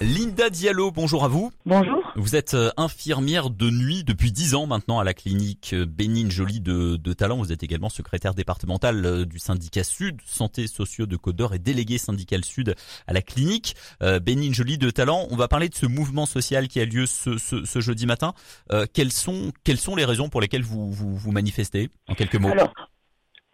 Linda 0.00 0.48
Diallo, 0.48 0.92
bonjour 0.92 1.24
à 1.24 1.28
vous. 1.28 1.50
Bonjour. 1.66 2.12
Vous 2.14 2.36
êtes 2.36 2.54
euh, 2.54 2.70
infirmière 2.76 3.50
de 3.50 3.68
nuit 3.68 4.04
depuis 4.04 4.30
10 4.30 4.54
ans 4.54 4.66
maintenant 4.66 5.00
à 5.00 5.04
la 5.04 5.12
clinique 5.12 5.70
euh, 5.74 5.86
Bénigne 5.86 6.30
Jolie 6.30 6.60
de, 6.60 6.96
de 6.96 7.12
Talent. 7.12 7.38
Vous 7.38 7.52
êtes 7.52 7.64
également 7.64 7.88
secrétaire 7.88 8.32
départementale 8.34 9.04
euh, 9.04 9.24
du 9.24 9.40
syndicat 9.40 9.82
Sud, 9.82 10.20
santé 10.24 10.68
sociaux 10.68 11.06
de 11.06 11.16
Côte 11.16 11.34
d'Or 11.34 11.52
et 11.54 11.58
délégué 11.58 11.98
syndical 11.98 12.44
Sud 12.44 12.76
à 13.06 13.12
la 13.12 13.22
clinique 13.22 13.74
Bénigne 14.22 14.52
Jolie 14.52 14.78
de 14.78 14.90
Talent. 14.90 15.26
On 15.30 15.36
va 15.36 15.48
parler 15.48 15.68
de 15.68 15.74
ce 15.74 15.86
mouvement 15.86 16.26
social 16.26 16.68
qui 16.68 16.80
a 16.80 16.84
lieu 16.84 17.06
ce, 17.06 17.36
ce, 17.36 17.64
ce 17.64 17.80
jeudi 17.80 18.06
matin. 18.06 18.34
Euh, 18.72 18.86
quelles 18.92 19.12
sont 19.12 19.52
quelles 19.64 19.78
sont 19.78 19.96
les 19.96 20.04
raisons 20.04 20.28
pour 20.28 20.40
lesquelles 20.40 20.62
vous 20.62 20.92
vous, 20.92 21.16
vous 21.16 21.32
manifestez 21.32 21.90
en 22.08 22.14
quelques 22.14 22.36
mots? 22.36 22.50
Alors, 22.50 22.72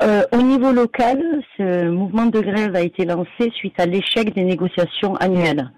euh, 0.02 0.22
au 0.32 0.42
niveau 0.42 0.72
local, 0.72 1.22
ce 1.56 1.88
mouvement 1.88 2.26
de 2.26 2.40
grève 2.40 2.74
a 2.74 2.80
été 2.80 3.04
lancé 3.04 3.50
suite 3.54 3.78
à 3.78 3.86
l'échec 3.86 4.34
des 4.34 4.42
négociations 4.44 5.14
annuelles. 5.16 5.70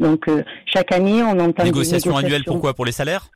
Donc 0.00 0.28
euh, 0.28 0.42
chaque 0.66 0.92
année, 0.92 1.22
on 1.22 1.38
entame 1.38 1.64
des 1.64 1.64
Négociation 1.64 2.16
annuelle 2.16 2.44
pourquoi? 2.44 2.74
Pour 2.74 2.84
les 2.84 2.92
salaires? 2.92 3.28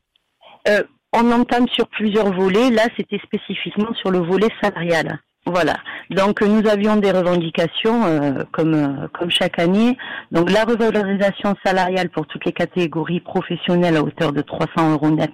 Euh, 0.68 0.82
on 1.12 1.30
entame 1.32 1.66
sur 1.68 1.88
plusieurs 1.88 2.32
volets. 2.32 2.70
Là, 2.70 2.82
c'était 2.96 3.18
spécifiquement 3.18 3.92
sur 3.94 4.10
le 4.10 4.18
volet 4.18 4.48
salarial. 4.62 5.18
Voilà. 5.46 5.76
Donc 6.10 6.42
euh, 6.42 6.46
nous 6.46 6.68
avions 6.68 6.96
des 6.96 7.10
revendications 7.10 8.04
euh, 8.04 8.44
comme 8.52 8.74
euh, 8.74 9.08
comme 9.18 9.30
chaque 9.30 9.58
année. 9.58 9.96
Donc 10.30 10.50
la 10.50 10.64
revalorisation 10.64 11.56
salariale 11.64 12.10
pour 12.10 12.26
toutes 12.26 12.44
les 12.44 12.52
catégories 12.52 13.20
professionnelles 13.20 13.96
à 13.96 14.02
hauteur 14.02 14.32
de 14.32 14.42
300 14.42 14.92
euros 14.92 15.10
net 15.10 15.32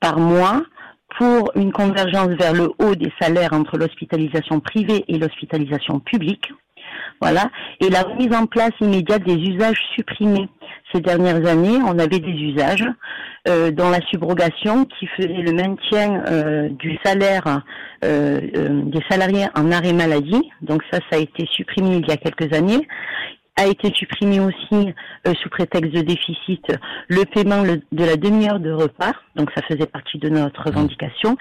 par 0.00 0.18
mois 0.18 0.62
pour 1.18 1.50
une 1.56 1.72
convergence 1.72 2.30
vers 2.38 2.52
le 2.52 2.70
haut 2.78 2.94
des 2.94 3.12
salaires 3.20 3.52
entre 3.52 3.78
l'hospitalisation 3.78 4.60
privée 4.60 5.04
et 5.08 5.18
l'hospitalisation 5.18 5.98
publique. 6.00 6.52
Voilà. 7.22 7.50
Et 7.78 7.88
la 7.88 8.02
remise 8.02 8.34
en 8.34 8.46
place 8.46 8.72
immédiate 8.80 9.22
des 9.22 9.36
usages 9.36 9.78
supprimés. 9.94 10.48
Ces 10.92 11.00
dernières 11.00 11.46
années, 11.46 11.78
on 11.86 11.96
avait 12.00 12.18
des 12.18 12.32
usages 12.32 12.84
euh, 13.48 13.70
dans 13.70 13.90
la 13.90 14.00
subrogation 14.10 14.84
qui 14.84 15.06
faisait 15.06 15.28
le 15.28 15.52
maintien 15.52 16.24
euh, 16.26 16.68
du 16.70 16.98
salaire 17.04 17.62
euh, 18.04 18.40
euh, 18.56 18.82
des 18.86 19.00
salariés 19.08 19.46
en 19.54 19.70
arrêt 19.70 19.92
maladie. 19.92 20.42
Donc 20.62 20.82
ça, 20.90 20.98
ça 21.10 21.18
a 21.18 21.20
été 21.20 21.46
supprimé 21.46 21.98
il 21.98 22.08
y 22.08 22.10
a 22.10 22.16
quelques 22.16 22.52
années. 22.54 22.88
A 23.56 23.66
été 23.66 23.92
supprimé 23.94 24.40
aussi 24.40 24.94
euh, 25.26 25.34
sous 25.42 25.48
prétexte 25.50 25.92
de 25.92 26.00
déficit 26.00 26.64
le 27.08 27.24
paiement 27.24 27.62
le- 27.62 27.82
de 27.92 28.04
la 28.04 28.16
demi-heure 28.16 28.58
de 28.60 28.72
repas. 28.72 29.12
Donc 29.36 29.50
ça 29.54 29.62
faisait 29.62 29.86
partie 29.86 30.18
de 30.18 30.30
notre 30.30 30.62
revendication 30.64 31.36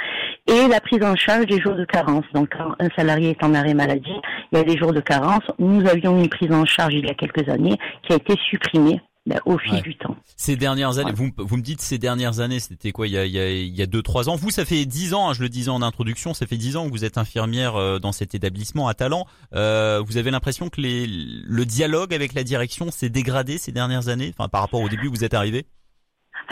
et 0.48 0.68
la 0.68 0.82
prise 0.82 1.04
en 1.04 1.16
charge 1.16 1.46
des 1.46 1.60
jours 1.62 1.76
de 1.76 1.86
carence. 1.86 2.26
Donc 2.34 2.50
quand 2.58 2.76
un 2.80 2.90
salarié 2.98 3.30
est 3.32 3.44
en 3.44 3.54
arrêt 3.54 3.74
maladie, 3.74 4.20
il 4.52 4.58
y 4.58 4.62
a 4.62 4.64
des 4.66 4.78
jours 4.78 4.92
de 4.94 5.00
carence. 5.00 5.44
Nous 5.58 5.88
avions 5.88 6.18
une 6.18 6.28
prise 6.30 6.52
en 6.52 6.66
charge 6.66 6.94
il 6.94 7.06
y 7.06 7.10
a 7.10 7.14
quelques 7.14 7.48
années 7.48 7.78
qui 8.04 8.14
a 8.14 8.18
été 8.18 8.36
supprimée 8.50 9.00
ben, 9.28 9.40
au 9.46 9.58
fil 9.58 9.74
Ouais. 9.74 9.82
du 9.82 9.96
temps. 9.98 10.16
Ces 10.36 10.56
dernières 10.56 10.98
années, 10.98 11.12
vous, 11.14 11.30
vous 11.38 11.58
me 11.58 11.62
dites 11.62 11.82
ces 11.82 11.98
dernières 12.00 12.40
années, 12.40 12.60
c'était 12.60 12.92
quoi 12.92 13.08
il 13.08 13.14
y 13.14 13.18
a 13.18 13.26
il 13.26 13.32
y 13.32 13.40
a 13.40 13.50
il 13.52 13.76
y 13.76 13.82
a 13.82 13.86
deux 13.86 14.02
trois 14.02 14.30
ans? 14.30 14.36
Vous, 14.36 14.50
ça 14.50 14.66
fait 14.66 14.86
dix 14.86 15.14
ans, 15.14 15.30
hein, 15.30 15.34
je 15.34 15.42
le 15.42 15.50
disais 15.50 15.70
en 15.70 15.82
introduction, 15.84 16.34
ça 16.34 16.48
fait 16.48 16.58
dix 16.58 16.76
ans 16.76 16.86
que 16.88 16.92
vous 16.92 17.06
êtes 17.06 17.18
infirmière 17.20 17.76
euh, 17.76 18.00
dans 18.00 18.12
cet 18.12 18.34
établissement 18.34 18.88
à 18.88 18.94
Talent. 18.96 19.28
Euh, 19.54 20.02
vous 20.06 20.18
avez 20.18 20.32
l'impression 20.32 20.70
que 20.70 20.82
les, 20.82 21.06
le 21.08 21.66
dialogue 21.66 22.14
avec 22.14 22.34
la 22.34 22.44
direction 22.44 22.90
s'est 22.90 23.10
dégradé 23.10 23.58
ces 23.60 23.72
dernières 23.72 24.08
années, 24.08 24.34
enfin 24.38 24.50
par 24.50 24.62
rapport 24.62 24.82
au 24.82 24.90
début 24.90 25.08
où 25.08 25.12
vous 25.12 25.24
êtes 25.24 25.36
arrivé. 25.36 25.66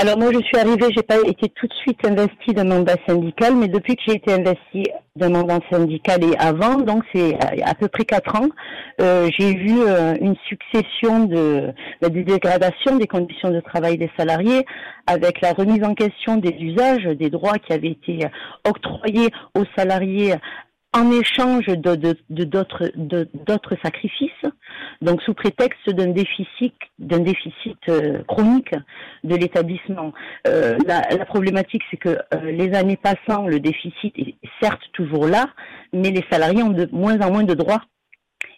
Alors 0.01 0.17
moi 0.17 0.29
je 0.33 0.39
suis 0.39 0.57
arrivée, 0.57 0.85
j'ai 0.95 1.03
pas 1.03 1.17
été 1.27 1.49
tout 1.49 1.67
de 1.67 1.73
suite 1.73 1.99
investie 2.07 2.53
d'un 2.53 2.63
mandat 2.63 2.95
syndical, 3.05 3.55
mais 3.57 3.67
depuis 3.67 3.97
que 3.97 4.01
j'ai 4.07 4.15
été 4.15 4.31
investie 4.31 4.85
d'un 5.17 5.27
mandat 5.27 5.59
syndical 5.69 6.23
et 6.23 6.37
avant, 6.37 6.75
donc 6.75 7.03
c'est 7.13 7.35
à, 7.43 7.71
à 7.71 7.75
peu 7.75 7.89
près 7.89 8.05
quatre 8.05 8.33
ans, 8.39 8.47
euh, 9.01 9.27
j'ai 9.37 9.53
vu 9.53 9.77
euh, 9.81 10.13
une 10.21 10.37
succession 10.47 11.25
de, 11.25 11.73
bah, 12.01 12.07
de 12.07 12.21
dégradations 12.21 12.95
des 12.97 13.07
conditions 13.07 13.51
de 13.51 13.59
travail 13.59 13.97
des 13.97 14.09
salariés, 14.17 14.65
avec 15.05 15.41
la 15.41 15.51
remise 15.51 15.83
en 15.83 15.95
question 15.95 16.37
des 16.37 16.55
usages, 16.57 17.03
des 17.17 17.29
droits 17.29 17.57
qui 17.57 17.73
avaient 17.73 17.91
été 17.91 18.19
octroyés 18.65 19.31
aux 19.53 19.65
salariés 19.77 20.33
en 20.93 21.11
échange 21.11 21.65
de 21.67 21.95
d'autres 22.45 22.89
de- 22.95 23.29
d'autres 23.45 23.75
sacrifices, 23.83 24.45
donc 25.01 25.21
sous 25.21 25.33
prétexte 25.33 25.89
d'un 25.89 26.07
déficit 26.07 26.73
d'un 26.99 27.19
déficit 27.19 27.77
euh, 27.87 28.21
chronique 28.27 28.73
de 29.23 29.35
l'établissement. 29.35 30.13
Euh, 30.47 30.77
la, 30.85 31.01
la 31.09 31.25
problématique, 31.25 31.81
c'est 31.89 31.97
que 31.97 32.09
euh, 32.09 32.51
les 32.51 32.73
années 32.73 32.97
passant, 32.97 33.47
le 33.47 33.59
déficit 33.59 34.13
est 34.17 34.35
certes 34.61 34.81
toujours 34.93 35.27
là, 35.27 35.47
mais 35.93 36.11
les 36.11 36.25
salariés 36.29 36.63
ont 36.63 36.71
de 36.71 36.89
moins 36.91 37.19
en 37.21 37.31
moins 37.31 37.43
de 37.43 37.53
droits. 37.53 37.81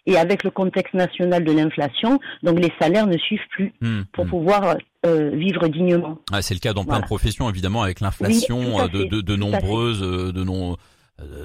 Et 0.04 0.16
avec 0.16 0.42
le 0.42 0.50
contexte 0.50 0.94
national 0.94 1.44
de 1.44 1.52
l'inflation, 1.52 2.18
donc 2.42 2.58
les 2.58 2.72
salaires 2.80 3.06
ne 3.06 3.16
suivent 3.18 3.46
plus 3.50 3.72
Hmm, 3.80 4.02
pour 4.12 4.24
hmm. 4.24 4.30
pouvoir 4.30 4.76
euh, 5.06 5.30
vivre 5.30 5.68
dignement. 5.68 6.18
Ah, 6.32 6.42
c'est 6.42 6.54
le 6.54 6.60
cas 6.60 6.72
dans 6.72 6.82
plein 6.82 6.94
Voilà. 6.94 7.02
de 7.02 7.06
professions 7.06 7.48
évidemment 7.48 7.82
avec 7.82 8.00
l'inflation 8.00 8.78
Oui, 8.78 8.90
de, 8.90 9.20
de, 9.20 9.36
nombreuses 9.36 10.00
de 10.00 10.42
non 10.42 10.76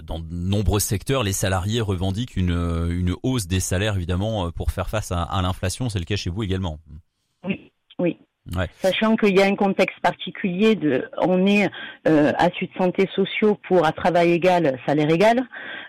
dans 0.04 0.20
de 0.20 0.26
nombreux 0.32 0.80
secteurs, 0.80 1.24
les 1.24 1.34
salariés 1.34 1.82
revendiquent 1.82 2.36
une, 2.36 2.52
euh, 2.52 2.90
une 2.90 3.16
hausse 3.24 3.48
des 3.48 3.60
salaires 3.60 3.96
évidemment 3.96 4.48
euh, 4.48 4.52
pour 4.52 4.72
faire 4.72 4.90
face 4.90 5.12
à, 5.12 5.24
à 5.24 5.42
l'inflation. 5.42 5.90
C'est 5.90 6.00
le 6.00 6.06
cas 6.06 6.16
chez 6.16 6.30
vous 6.30 6.44
également. 6.44 6.80
Oui, 7.44 7.72
oui. 8.00 8.18
Ouais. 8.56 8.68
Sachant 8.76 9.18
qu'il 9.18 9.36
y 9.38 9.42
a 9.42 9.46
un 9.46 9.56
contexte 9.56 10.00
particulier 10.00 10.76
de, 10.76 11.04
on 11.18 11.46
est 11.46 11.70
euh, 12.08 12.32
à 12.38 12.50
Sud 12.52 12.70
Santé 12.78 13.06
Sociaux 13.14 13.60
pour 13.68 13.86
à 13.86 13.92
travail 13.92 14.32
égal, 14.32 14.80
salaire 14.86 15.10
égal. 15.10 15.42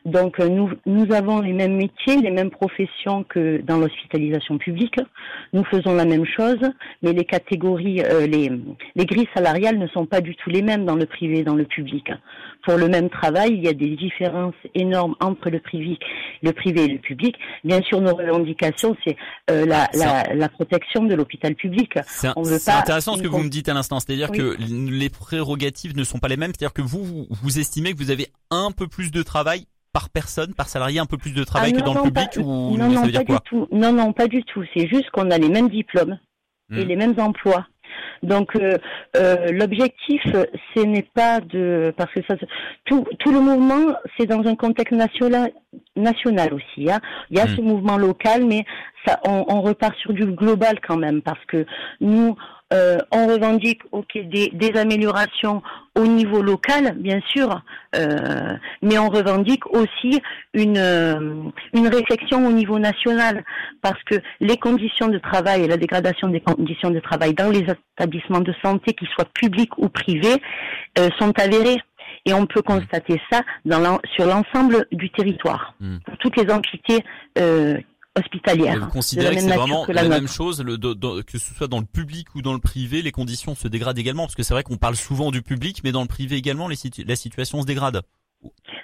Donc 0.05 0.41
euh, 0.41 0.49
nous, 0.49 0.73
nous 0.85 1.13
avons 1.13 1.41
les 1.41 1.53
mêmes 1.53 1.77
métiers, 1.77 2.21
les 2.21 2.33
mêmes 2.33 2.51
professions 2.51 3.23
que 3.23 3.61
dans 3.63 3.79
l'hospitalisation 3.79 4.59
publique. 4.59 4.97
Nous 5.53 5.63
faisons 5.67 5.95
la 5.95 6.05
même 6.05 6.25
chose, 6.25 6.59
mais 7.03 7.13
les 7.13 7.25
catégories, 7.25 8.03
euh, 8.03 8.27
les, 8.27 8.51
les 8.97 9.07
grilles 9.07 9.29
salariales 9.35 9.79
ne 9.79 9.87
sont 9.87 10.07
pas 10.07 10.21
du 10.21 10.35
tout 10.35 10.51
les 10.51 10.63
mêmes 10.63 10.85
dans 10.85 10.97
le 10.97 11.07
privé 11.07 11.39
et 11.39 11.45
dans 11.45 11.55
le 11.55 11.65
public. 11.65 12.11
Pour 12.65 12.77
le 12.77 12.89
même 12.89 13.09
travail, 13.09 13.53
il 13.55 13.63
y 13.65 13.69
a 13.69 13.73
des 13.73 13.97
différences 13.97 14.55
énormes 14.75 15.15
entre 15.21 15.49
le 15.49 15.61
privé, 15.61 15.99
le 16.43 16.53
privé 16.53 16.85
et 16.85 16.89
le 16.89 16.99
public. 16.99 17.35
Bien 17.65 17.81
sûr, 17.83 18.01
nos 18.01 18.15
revendications, 18.15 18.97
c'est 19.05 19.17
euh, 19.51 19.65
la, 19.65 19.89
ça- 19.93 20.25
la, 20.29 20.35
la 20.35 20.49
protection 20.49 21.05
de 21.05 21.15
l'hôpital 21.15 21.55
public. 21.55 21.93
C'est 22.07 22.29
intéressant 22.69 23.17
ce 23.17 23.23
que 23.23 23.29
vous 23.29 23.39
me 23.43 23.49
dites 23.49 23.69
à 23.69 23.75
l'instant, 23.75 24.01
c'est-à-dire 24.01 24.31
Oui. 24.31 24.39
que 24.39 24.57
les 24.61 25.09
prérogatives 25.09 25.97
ne 25.97 26.05
sont 26.05 26.19
pas 26.19 26.29
les 26.29 26.37
mêmes, 26.37 26.51
c'est-à-dire 26.51 26.75
que 26.75 26.83
vous, 26.83 27.27
vous, 27.31 27.59
estimez 27.59 27.93
que 27.93 27.99
vous 27.99 28.11
avez 28.11 28.27
un 28.51 28.71
peu 28.71 28.87
plus 28.87 29.11
de 29.11 29.23
travail 29.23 29.65
par 29.93 30.11
personne, 30.11 30.53
par 30.55 30.69
salarié, 30.69 30.99
un 31.01 31.07
peu 31.07 31.17
plus 31.17 31.33
de 31.33 31.45
travail 31.45 31.73
Ah 31.75 31.81
que 31.81 31.85
non, 31.87 31.95
dans 31.95 32.05
le 32.05 32.11
public 32.11 32.31
pas- 32.35 32.41
ou 32.41 32.77
non, 32.77 32.89
ça 32.91 32.95
non, 32.97 33.03
veut 33.05 33.11
dire 33.13 33.21
pas 33.21 33.27
quoi? 33.27 33.37
du 33.45 33.49
tout. 33.49 33.69
Non, 33.73 33.93
non, 33.93 34.13
pas 34.13 34.27
du 34.29 34.43
tout. 34.45 34.63
C'est 34.75 34.87
juste 34.89 35.09
qu'on 35.11 35.31
a 35.31 35.39
les 35.39 35.49
mêmes 35.49 35.69
diplômes 35.71 36.19
et 36.71 36.85
Hmm. 36.85 36.89
les 36.89 36.97
mêmes 36.97 37.15
emplois. 37.19 37.67
Donc 38.23 38.55
euh, 38.57 38.79
euh, 39.17 39.51
l'objectif, 39.53 40.23
ce 40.75 40.81
n'est 40.81 41.09
pas 41.15 41.41
de 41.41 41.93
parce 41.97 42.13
que 42.13 42.21
ça, 42.29 42.37
tout, 42.85 43.05
tout 43.19 43.33
le 43.33 43.41
mouvement, 43.41 43.95
c'est 44.17 44.27
dans 44.27 44.47
un 44.47 44.55
contexte 44.55 44.95
national, 44.95 45.53
national 45.97 46.55
aussi. 46.55 46.91
Hein. 46.91 47.01
Il 47.31 47.39
y 47.39 47.41
a 47.41 47.47
Hmm. 47.49 47.57
ce 47.57 47.61
mouvement 47.61 47.97
local, 47.97 48.45
mais 48.45 48.65
ça, 49.07 49.19
on, 49.27 49.45
on 49.49 49.63
repart 49.63 49.97
sur 49.99 50.13
du 50.13 50.27
global 50.27 50.79
quand 50.87 50.97
même 50.97 51.23
parce 51.23 51.45
que 51.47 51.65
nous, 52.01 52.37
euh, 52.73 52.99
on 53.11 53.27
revendique 53.27 53.81
des, 54.15 54.51
des 54.53 54.79
améliorations 54.79 55.63
au 55.95 56.07
niveau 56.07 56.43
local, 56.43 56.97
bien 56.99 57.21
sûr, 57.35 57.63
euh, 57.97 58.57
mais 58.83 58.99
on 58.99 59.09
revendique 59.09 59.67
aussi 59.73 60.21
une 60.53 60.77
euh, 60.77 61.43
une 61.73 61.89
réflexion 61.89 62.47
au 62.47 62.53
niveau 62.53 62.79
national 62.79 63.43
parce 63.81 64.03
que 64.05 64.17
les 64.41 64.59
conditions 64.59 65.09
de 65.09 65.19
travail 65.19 65.63
et 65.63 65.69
la 65.69 65.77
dégradation 65.79 66.29
des 66.29 66.41
conditions 66.41 66.91
de 66.91 67.01
travail 67.01 67.33
dans 67.35 67.51
les 67.51 67.65
établissements 67.97 68.41
de 68.41 68.55
santé, 68.63 68.93
qu'ils 68.93 69.09
soient 69.09 69.29
publics 69.33 69.77
ou 69.79 69.89
privés, 69.89 70.37
euh, 70.99 71.09
sont 71.19 71.33
avérées. 71.39 71.81
Et 72.27 72.35
on 72.35 72.47
peut 72.47 72.63
constater 72.63 73.21
ça 73.31 73.41
dans 73.65 73.99
sur 74.15 74.27
l'ensemble 74.27 74.87
du 74.93 75.09
territoire, 75.11 75.75
Mm. 75.81 75.99
pour 76.05 76.19
toutes 76.19 76.37
les 76.37 76.53
entités 76.53 77.03
Et 78.19 78.25
hospitalières. 78.25 78.81
Vous 78.81 78.87
considérez 78.89 79.35
que 79.37 79.41
c'est 79.43 79.55
vraiment 79.57 79.85
que 79.85 79.93
la, 79.93 80.03
la 80.03 80.09
même 80.09 80.29
chose, 80.29 80.63
le, 80.63 80.77
que 81.23 81.39
ce 81.39 81.55
soit 81.55 81.69
dans 81.69 81.81
le 81.81 81.87
public 81.87 82.35
ou 82.35 82.43
dans 82.43 82.53
le 82.53 82.61
privé, 82.61 83.03
les 83.03 83.13
conditions 83.13 83.55
se 83.55 83.69
dégradent 83.69 83.99
également, 83.99 84.25
parce 84.25 84.35
que 84.35 84.43
c'est 84.43 84.55
vrai 84.55 84.63
qu'on 84.63 84.77
parle 84.77 84.97
souvent 84.97 85.31
du 85.31 85.43
public, 85.43 85.81
mais 85.85 85.93
dans 85.93 86.03
le 86.03 86.09
privé 86.09 86.37
également, 86.37 86.69
les 86.69 86.77
situ- 86.77 87.05
la 87.05 87.17
situation 87.17 87.61
se 87.63 87.67
dégrade. 87.67 88.03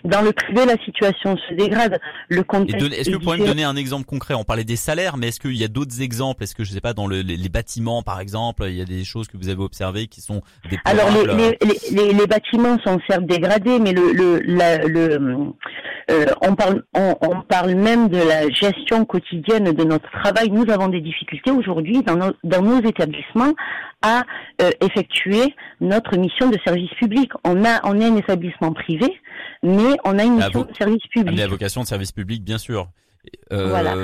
Dans 0.04 0.20
le 0.20 0.32
privé, 0.32 0.66
la 0.66 0.76
situation 0.84 1.36
se 1.48 1.54
dégrade. 1.54 1.98
Le 2.28 2.40
est-ce 2.40 3.08
que 3.08 3.14
vous 3.14 3.20
pourriez 3.20 3.40
me 3.40 3.46
donner 3.46 3.62
un 3.64 3.76
exemple 3.76 4.04
concret? 4.04 4.34
On 4.34 4.42
parlait 4.44 4.64
des 4.64 4.76
salaires, 4.76 5.16
mais 5.16 5.28
est-ce 5.28 5.38
qu'il 5.40 5.56
y 5.56 5.62
a 5.64 5.68
d'autres 5.68 6.02
exemples? 6.02 6.42
Est-ce 6.42 6.54
que 6.56 6.64
je 6.64 6.72
sais 6.72 6.80
pas 6.80 6.92
dans 6.92 7.06
le- 7.06 7.22
les, 7.22 7.36
les 7.36 7.48
bâtiments, 7.48 8.02
par 8.02 8.18
exemple, 8.20 8.64
il 8.68 8.74
y 8.74 8.82
a 8.82 8.84
des 8.84 9.04
choses 9.04 9.28
que 9.28 9.36
vous 9.36 9.48
avez 9.48 9.62
observées 9.62 10.08
qui 10.08 10.20
sont 10.20 10.42
des 10.68 10.78
Alors 10.84 11.08
les, 11.10 11.34
les, 11.36 11.58
les, 11.62 11.96
les, 12.08 12.12
les 12.12 12.26
bâtiments 12.26 12.78
sont 12.84 12.98
certes 13.08 13.26
dégradés, 13.26 13.78
mais 13.78 13.92
le, 13.92 14.12
le, 14.12 14.40
la- 14.40 14.78
le 14.78 15.52
euh, 16.10 16.26
on 16.42 16.54
parle 16.54 16.82
on, 16.94 17.14
on 17.20 17.40
parle 17.42 17.74
même 17.74 18.08
de 18.08 18.18
la 18.18 18.48
gestion 18.50 19.04
quotidienne 19.04 19.72
de 19.72 19.84
notre 19.84 20.10
travail. 20.10 20.50
Nous 20.50 20.70
avons 20.70 20.88
des 20.88 21.00
difficultés 21.00 21.50
aujourd'hui 21.50 22.02
dans 22.02 22.16
nos, 22.16 22.32
dans 22.44 22.62
nos 22.62 22.80
établissements 22.80 23.54
à 24.02 24.24
euh, 24.60 24.70
effectuer 24.80 25.54
notre 25.80 26.16
mission 26.16 26.50
de 26.50 26.58
service 26.64 26.90
public. 27.00 27.30
On 27.44 27.64
a 27.64 27.80
on 27.84 27.98
est 28.00 28.04
un 28.04 28.16
établissement 28.16 28.72
privé, 28.72 29.18
mais 29.62 29.96
on 30.04 30.18
a 30.18 30.24
une 30.24 30.36
mission 30.36 30.62
de 30.62 30.74
service 30.76 31.06
public. 31.10 31.38
la 31.38 31.46
vocation 31.46 31.82
de 31.82 31.86
service 31.86 32.12
public, 32.12 32.44
bien 32.44 32.58
sûr. 32.58 32.88
Voilà. 33.50 33.94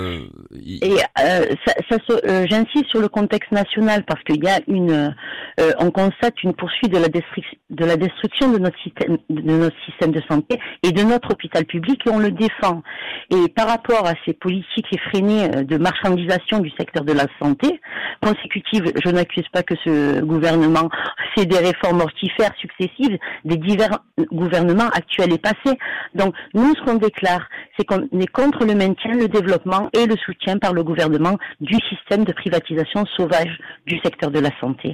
Et 0.53 0.93
euh, 0.93 1.55
ça, 1.67 1.75
ça 1.89 1.97
euh, 2.27 2.47
j'insiste 2.49 2.87
sur 2.89 3.01
le 3.01 3.09
contexte 3.09 3.51
national 3.53 4.05
parce 4.05 4.23
qu'il 4.25 4.43
y 4.43 4.49
a 4.49 4.61
une, 4.69 5.15
euh, 5.61 5.73
on 5.79 5.91
constate 5.91 6.43
une 6.43 6.55
poursuite 6.55 6.93
de 6.93 6.99
la, 6.99 7.09
destruction, 7.09 7.59
de 7.71 7.85
la 7.85 7.97
destruction 7.97 8.53
de 8.53 8.59
notre 8.59 8.79
système, 8.83 9.19
de 9.29 9.53
notre 9.53 9.77
système 9.87 10.13
de 10.13 10.23
santé 10.29 10.59
et 10.83 10.93
de 10.93 11.03
notre 11.03 11.33
hôpital 11.33 11.65
public 11.65 12.01
et 12.07 12.11
on 12.11 12.19
le 12.19 12.31
défend. 12.31 12.83
Et 13.31 13.49
par 13.49 13.69
rapport 13.69 14.07
à 14.07 14.15
ces 14.25 14.35
politiques 14.35 14.93
effrénées 14.93 15.49
de 15.49 15.77
marchandisation 15.79 16.59
du 16.59 16.71
secteur 16.79 17.05
de 17.05 17.13
la 17.13 17.27
santé 17.41 17.81
consécutives, 18.23 18.93
je 19.03 19.11
n'accuse 19.11 19.49
pas 19.53 19.63
que 19.63 19.75
ce 19.85 20.21
gouvernement 20.21 20.89
fait 21.35 21.47
des 21.47 21.59
réformes 21.59 21.99
mortifères 21.99 22.55
successives 22.61 23.19
des 23.45 23.57
divers 23.57 23.99
gouvernements 24.33 24.89
actuels 24.89 25.33
et 25.33 25.39
passés. 25.39 25.79
Donc 26.15 26.35
nous, 26.55 26.75
ce 26.75 26.83
qu'on 26.85 26.97
déclare, 26.97 27.47
c'est 27.77 27.85
qu'on 27.85 28.09
est 28.19 28.31
contre 28.31 28.65
le 28.65 28.75
maintien, 28.75 29.10
le 29.15 29.29
développement 29.29 29.89
et 29.93 30.07
le 30.07 30.17
soutien 30.17 30.59
par 30.59 30.73
le 30.73 30.83
gouvernement 30.83 31.39
du 31.61 31.77
système 31.89 32.25
de 32.25 32.33
privatisation 32.33 33.05
sauvage 33.17 33.59
du 33.87 33.99
secteur 34.05 34.31
de 34.31 34.41
la 34.41 34.51
santé. 34.61 34.93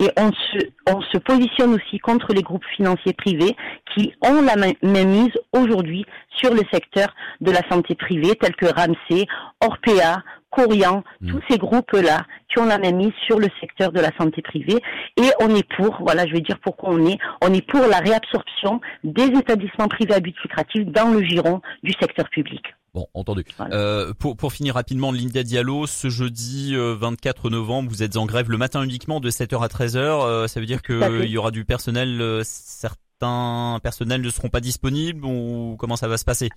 Et 0.00 0.08
on 0.16 0.32
se, 0.32 0.66
on 0.88 1.00
se 1.00 1.18
positionne 1.18 1.74
aussi 1.74 1.98
contre 1.98 2.32
les 2.32 2.42
groupes 2.42 2.64
financiers 2.76 3.12
privés 3.12 3.56
qui 3.94 4.12
ont 4.22 4.42
la 4.42 4.56
même 4.56 5.08
mise 5.08 5.32
aujourd'hui 5.52 6.04
sur 6.36 6.52
le 6.52 6.62
secteur 6.72 7.14
de 7.40 7.50
la 7.50 7.62
santé 7.70 7.94
privée, 7.94 8.34
tels 8.36 8.56
que 8.56 8.66
Ramsey, 8.66 9.26
Orpea, 9.60 10.22
Corian, 10.50 11.02
hmm. 11.20 11.30
tous 11.30 11.40
ces 11.50 11.58
groupes-là 11.58 12.24
qui 12.48 12.58
ont 12.58 12.66
la 12.66 12.78
même 12.78 12.96
mise 12.96 13.12
sur 13.26 13.38
le 13.38 13.48
secteur 13.60 13.92
de 13.92 14.00
la 14.00 14.10
santé 14.18 14.42
privée. 14.42 14.80
Et 15.16 15.28
on 15.40 15.54
est 15.54 15.66
pour, 15.76 15.98
voilà, 16.00 16.26
je 16.26 16.32
vais 16.32 16.40
dire 16.40 16.58
pourquoi 16.60 16.90
on 16.90 17.06
est, 17.06 17.18
on 17.42 17.52
est 17.52 17.66
pour 17.66 17.86
la 17.86 17.98
réabsorption 17.98 18.80
des 19.04 19.26
établissements 19.26 19.88
privés 19.88 20.14
à 20.14 20.20
but 20.20 20.36
lucratif 20.42 20.86
dans 20.86 21.10
le 21.10 21.22
giron 21.22 21.60
du 21.82 21.92
secteur 22.00 22.28
public. 22.30 22.62
Bon, 22.96 23.08
entendu. 23.12 23.44
Euh, 23.72 24.14
pour, 24.18 24.38
pour 24.38 24.54
finir 24.54 24.72
rapidement, 24.72 25.12
Linda 25.12 25.42
Diallo, 25.42 25.86
ce 25.86 26.08
jeudi 26.08 26.74
24 26.74 27.48
euh, 27.48 27.50
novembre, 27.50 27.90
vous 27.90 28.02
êtes 28.02 28.16
en 28.16 28.24
grève 28.24 28.50
le 28.50 28.56
matin 28.56 28.82
uniquement 28.82 29.20
de 29.20 29.28
7h 29.28 29.62
à 29.62 29.66
13h. 29.66 29.98
Euh, 29.98 30.46
ça 30.46 30.60
veut 30.60 30.66
dire 30.66 30.80
qu'il 30.80 31.26
y 31.26 31.36
aura 31.36 31.50
du 31.50 31.66
personnel, 31.66 32.40
certains 32.42 33.80
personnels 33.82 34.22
ne 34.22 34.30
seront 34.30 34.48
pas 34.48 34.60
disponibles 34.60 35.26
ou 35.26 35.76
comment 35.78 35.96
ça 35.96 36.08
va 36.08 36.16
se 36.16 36.24
passer? 36.24 36.48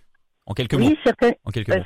En 0.46 0.54
quelques 0.54 0.76
oui, 0.76 0.92
mots. 0.92 0.96
Certains, 1.04 1.32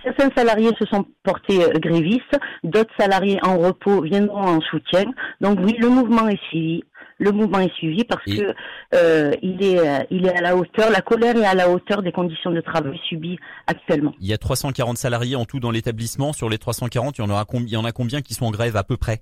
certains 0.04 0.30
salariés 0.38 0.70
se 0.78 0.86
sont 0.86 1.04
portés 1.24 1.66
grévistes, 1.80 2.38
d'autres 2.64 2.94
salariés 3.00 3.40
en 3.42 3.58
repos 3.58 4.04
viendront 4.04 4.58
en 4.58 4.62
soutien. 4.62 5.06
Donc 5.42 5.58
oui, 5.64 5.76
le 5.80 5.90
mouvement 5.90 6.28
est 6.28 6.40
suivi 6.50 6.84
le 7.18 7.31
mouvement 7.31 7.60
est 7.60 7.74
suivi 7.75 8.04
parce 8.04 8.24
que 8.25 8.54
euh, 8.94 9.31
il 9.42 9.63
est 9.63 9.80
euh, 9.80 10.04
il 10.12 10.25
est 10.25 10.36
à 10.36 10.42
la 10.42 10.56
hauteur, 10.56 10.89
la 10.89 11.01
colère 11.01 11.36
est 11.36 11.45
à 11.45 11.54
la 11.54 11.69
hauteur 11.69 12.01
des 12.01 12.12
conditions 12.12 12.51
de 12.51 12.62
travail 12.62 13.00
subies 13.07 13.38
actuellement. 13.68 14.13
Il 14.19 14.27
y 14.27 14.33
a 14.33 14.38
340 14.38 14.98
salariés 14.98 15.36
en 15.36 15.45
tout 15.45 15.60
dans 15.60 15.71
l'établissement. 15.71 16.33
Sur 16.33 16.50
les 16.50 16.57
340, 16.57 17.18
il 17.18 17.21
y 17.21 17.24
en 17.24 17.30
aura 17.30 17.45
combien, 17.45 17.68
il 17.68 17.74
y 17.74 17.77
en 17.77 17.86
a 17.86 17.92
combien 17.92 18.21
qui 18.21 18.33
sont 18.33 18.45
en 18.45 18.51
grève 18.51 18.75
à 18.75 18.83
peu 18.83 18.98
près? 18.98 19.21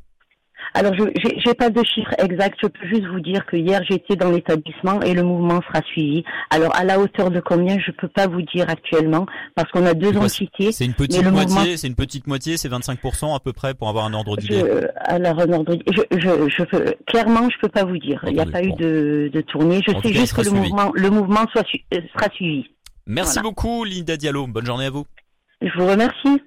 Alors, 0.74 0.94
je 0.94 1.04
n'ai 1.04 1.54
pas 1.54 1.70
de 1.70 1.84
chiffre 1.84 2.14
exact. 2.18 2.58
Je 2.62 2.68
peux 2.68 2.88
juste 2.88 3.06
vous 3.08 3.20
dire 3.20 3.46
que 3.46 3.58
hier, 3.58 3.82
j'étais 3.90 4.16
dans 4.16 4.32
l'établissement 4.32 5.02
et 5.02 5.14
le 5.14 5.24
mouvement 5.24 5.62
sera 5.68 5.82
suivi. 5.86 6.24
Alors, 6.50 6.76
à 6.76 6.84
la 6.84 7.00
hauteur 7.00 7.30
de 7.30 7.40
combien, 7.40 7.78
je 7.80 7.92
peux 7.92 8.08
pas 8.08 8.28
vous 8.28 8.42
dire 8.42 8.70
actuellement 8.70 9.26
parce 9.56 9.70
qu'on 9.72 9.86
a 9.86 9.94
deux 9.94 10.16
entités. 10.18 10.72
C'est 10.72 10.86
une 10.86 10.94
petite 10.94 11.26
moitié. 11.26 11.78
C'est 11.78 11.88
une 11.88 11.96
petite 11.96 12.28
moitié. 12.28 12.58
C'est 12.58 12.70
25% 12.70 13.36
à 13.36 13.40
peu 13.40 13.54
près 13.54 13.74
pour 13.74 13.90
avoir 13.90 14.06
un 14.06 14.14
ordre 14.14 14.38
d'idée? 14.38 14.64
Alors, 14.96 15.40
un 15.40 15.52
ordre 15.52 15.76
je, 15.88 16.02
je, 16.18 16.50
je 16.50 16.64
peux, 16.64 16.86
clairement, 17.06 17.50
je 17.50 17.58
peux 17.62 17.70
pas 17.70 17.84
vous 17.84 17.98
dire. 17.98 18.24
Il 18.28 18.34
n'y 18.34 18.40
a 18.40 18.46
pas 18.46 18.64
eu 18.64 18.72
de, 18.74 19.30
de 19.34 19.42
tournée. 19.42 19.82
Je 19.86 19.92
sais 20.02 20.14
juste 20.14 20.36
que 20.36 20.42
le 20.42 20.52
mouvement, 20.52 20.92
le 20.94 21.10
mouvement 21.10 21.46
soit, 21.52 21.66
euh, 21.94 22.00
sera 22.14 22.30
suivi. 22.34 22.66
Merci 23.08 23.40
beaucoup, 23.42 23.84
Linda 23.84 24.16
Diallo. 24.16 24.48
Bonne 24.48 24.66
journée 24.66 24.86
à 24.86 24.90
vous. 24.90 25.06
Je 25.62 25.70
vous 25.78 25.88
remercie. 25.88 26.40